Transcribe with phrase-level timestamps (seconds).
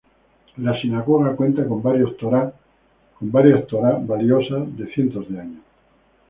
[0.57, 2.51] La sinagoga cuenta con varias Torá
[3.19, 5.63] valiosas, de cientos de años.